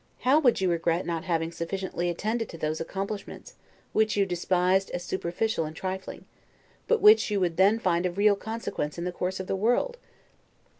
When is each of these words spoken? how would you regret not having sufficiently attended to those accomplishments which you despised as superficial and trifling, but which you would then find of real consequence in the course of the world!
how 0.21 0.39
would 0.39 0.59
you 0.59 0.67
regret 0.67 1.05
not 1.05 1.25
having 1.25 1.51
sufficiently 1.51 2.09
attended 2.09 2.49
to 2.49 2.57
those 2.57 2.81
accomplishments 2.81 3.53
which 3.93 4.17
you 4.17 4.25
despised 4.25 4.89
as 4.95 5.03
superficial 5.03 5.63
and 5.63 5.75
trifling, 5.75 6.25
but 6.87 7.01
which 7.03 7.29
you 7.29 7.39
would 7.39 7.55
then 7.55 7.77
find 7.77 8.03
of 8.07 8.17
real 8.17 8.35
consequence 8.35 8.97
in 8.97 9.03
the 9.03 9.11
course 9.11 9.39
of 9.39 9.45
the 9.45 9.55
world! 9.55 9.99